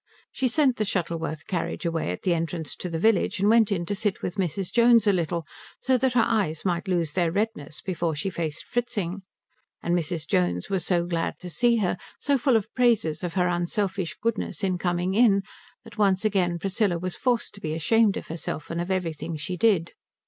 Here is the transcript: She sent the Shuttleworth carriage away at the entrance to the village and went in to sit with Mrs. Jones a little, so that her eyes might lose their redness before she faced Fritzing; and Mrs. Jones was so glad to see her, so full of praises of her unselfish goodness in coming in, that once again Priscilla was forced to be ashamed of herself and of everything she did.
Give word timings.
She 0.31 0.47
sent 0.47 0.77
the 0.77 0.83
Shuttleworth 0.83 1.45
carriage 1.45 1.85
away 1.85 2.09
at 2.09 2.23
the 2.23 2.33
entrance 2.33 2.75
to 2.75 2.89
the 2.89 2.97
village 2.97 3.39
and 3.39 3.47
went 3.47 3.71
in 3.71 3.85
to 3.85 3.93
sit 3.93 4.23
with 4.23 4.33
Mrs. 4.33 4.71
Jones 4.71 5.05
a 5.05 5.13
little, 5.13 5.45
so 5.79 5.95
that 5.95 6.13
her 6.13 6.23
eyes 6.25 6.65
might 6.65 6.87
lose 6.87 7.13
their 7.13 7.31
redness 7.31 7.81
before 7.81 8.15
she 8.15 8.31
faced 8.31 8.65
Fritzing; 8.65 9.21
and 9.83 9.95
Mrs. 9.95 10.25
Jones 10.27 10.71
was 10.71 10.83
so 10.87 11.05
glad 11.05 11.37
to 11.37 11.51
see 11.51 11.75
her, 11.77 11.97
so 12.19 12.39
full 12.39 12.55
of 12.55 12.73
praises 12.73 13.23
of 13.23 13.35
her 13.35 13.47
unselfish 13.47 14.17
goodness 14.19 14.63
in 14.63 14.79
coming 14.79 15.13
in, 15.13 15.43
that 15.83 15.99
once 15.99 16.25
again 16.25 16.57
Priscilla 16.57 16.97
was 16.97 17.15
forced 17.15 17.53
to 17.53 17.61
be 17.61 17.75
ashamed 17.75 18.17
of 18.17 18.27
herself 18.29 18.71
and 18.71 18.81
of 18.81 18.89
everything 18.89 19.37
she 19.37 19.55
did. 19.55 19.91